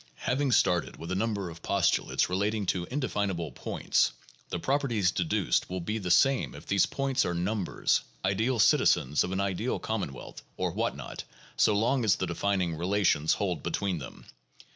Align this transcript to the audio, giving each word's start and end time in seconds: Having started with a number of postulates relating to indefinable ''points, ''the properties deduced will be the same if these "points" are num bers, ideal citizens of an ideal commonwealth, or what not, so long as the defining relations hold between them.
Having 0.25 0.53
started 0.53 0.97
with 0.97 1.11
a 1.11 1.15
number 1.15 1.51
of 1.51 1.61
postulates 1.61 2.27
relating 2.27 2.65
to 2.65 2.85
indefinable 2.89 3.51
''points, 3.63 4.13
''the 4.49 4.57
properties 4.57 5.11
deduced 5.11 5.69
will 5.69 5.79
be 5.79 5.99
the 5.99 6.09
same 6.09 6.55
if 6.55 6.65
these 6.65 6.87
"points" 6.87 7.23
are 7.23 7.35
num 7.35 7.63
bers, 7.65 8.01
ideal 8.25 8.57
citizens 8.57 9.23
of 9.23 9.31
an 9.31 9.39
ideal 9.39 9.77
commonwealth, 9.77 10.41
or 10.57 10.71
what 10.71 10.95
not, 10.95 11.23
so 11.55 11.75
long 11.75 12.03
as 12.03 12.15
the 12.15 12.25
defining 12.25 12.75
relations 12.75 13.33
hold 13.33 13.61
between 13.61 13.99
them. 13.99 14.25